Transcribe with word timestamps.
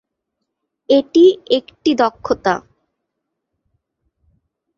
এটি 0.89 1.25
একটি 1.49 1.91
দক্ষতা। 1.95 2.55